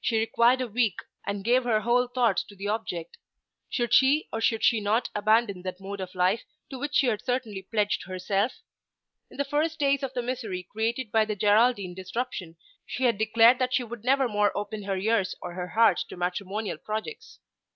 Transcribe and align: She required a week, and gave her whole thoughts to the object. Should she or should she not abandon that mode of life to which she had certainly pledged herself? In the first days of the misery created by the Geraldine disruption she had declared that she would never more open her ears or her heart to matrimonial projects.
She 0.00 0.18
required 0.18 0.60
a 0.62 0.66
week, 0.66 0.98
and 1.24 1.44
gave 1.44 1.62
her 1.62 1.82
whole 1.82 2.08
thoughts 2.08 2.42
to 2.42 2.56
the 2.56 2.66
object. 2.66 3.18
Should 3.70 3.94
she 3.94 4.26
or 4.32 4.40
should 4.40 4.64
she 4.64 4.80
not 4.80 5.10
abandon 5.14 5.62
that 5.62 5.78
mode 5.80 6.00
of 6.00 6.16
life 6.16 6.42
to 6.70 6.78
which 6.80 6.96
she 6.96 7.06
had 7.06 7.22
certainly 7.24 7.62
pledged 7.62 8.08
herself? 8.08 8.62
In 9.30 9.36
the 9.36 9.44
first 9.44 9.78
days 9.78 10.02
of 10.02 10.12
the 10.12 10.22
misery 10.22 10.64
created 10.64 11.12
by 11.12 11.24
the 11.24 11.36
Geraldine 11.36 11.94
disruption 11.94 12.56
she 12.84 13.04
had 13.04 13.16
declared 13.16 13.60
that 13.60 13.74
she 13.74 13.84
would 13.84 14.02
never 14.02 14.26
more 14.26 14.50
open 14.56 14.82
her 14.82 14.96
ears 14.96 15.36
or 15.40 15.52
her 15.52 15.68
heart 15.68 15.98
to 16.08 16.16
matrimonial 16.16 16.78
projects. 16.78 17.38